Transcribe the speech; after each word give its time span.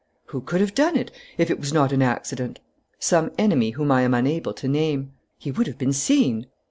"Who 0.29 0.41
could 0.41 0.61
have 0.61 0.73
done 0.73 0.97
it, 0.97 1.11
if 1.37 1.51
it 1.51 1.59
was 1.59 1.71
not 1.73 1.91
an 1.91 2.01
accident?" 2.01 2.59
"Some 2.97 3.29
enemy 3.37 3.69
whom 3.69 3.91
I 3.91 4.01
am 4.01 4.15
unable 4.15 4.51
to 4.55 4.67
name." 4.67 5.11
"He 5.37 5.51
would 5.51 5.67
have 5.67 5.77
been 5.77 5.93
seen." 5.93 6.47